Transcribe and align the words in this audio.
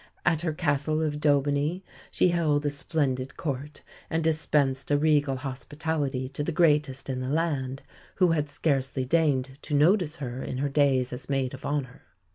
At 0.25 0.41
her 0.41 0.51
castle 0.51 1.03
of 1.03 1.19
d'Aubigny 1.19 1.83
she 2.09 2.29
held 2.29 2.65
a 2.65 2.71
splendid 2.71 3.37
court 3.37 3.83
and 4.09 4.23
dispensed 4.23 4.89
a 4.89 4.97
regal 4.97 5.35
hospitality 5.35 6.27
to 6.29 6.43
the 6.43 6.51
greatest 6.51 7.07
in 7.07 7.19
the 7.19 7.29
land, 7.29 7.83
who 8.15 8.29
had 8.31 8.49
scarcely 8.49 9.05
deigned 9.05 9.59
to 9.61 9.75
notice 9.75 10.15
her 10.15 10.41
in 10.41 10.57
her 10.57 10.69
days 10.69 11.13
as 11.13 11.29
maid 11.29 11.53
of 11.53 11.67
honour. 11.67 12.01